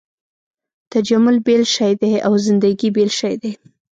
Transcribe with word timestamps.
تجمل 0.93 1.37
بېل 1.45 1.63
شی 1.75 1.93
دی 2.01 2.13
او 2.27 2.33
زندګي 2.45 2.89
بېل 2.95 3.11
شی 3.19 3.33
دی. 3.41 3.51